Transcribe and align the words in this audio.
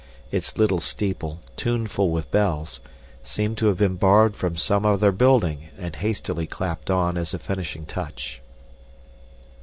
Its 0.31 0.57
little 0.57 0.79
steeple, 0.79 1.41
tuneful 1.55 2.09
with 2.09 2.31
bells, 2.31 2.79
seemed 3.21 3.55
to 3.59 3.67
have 3.67 3.77
been 3.77 3.97
borrowed 3.97 4.35
from 4.35 4.57
some 4.57 4.83
other 4.83 5.11
building 5.11 5.67
and 5.77 5.97
hastily 5.97 6.47
clapped 6.47 6.89
on 6.89 7.17
as 7.17 7.35
a 7.35 7.37
finishing 7.37 7.85
touch. 7.85 8.41